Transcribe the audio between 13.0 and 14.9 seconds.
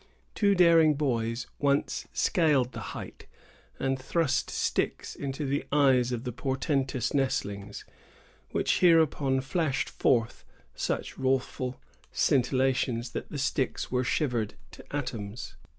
that the sticks were shivered to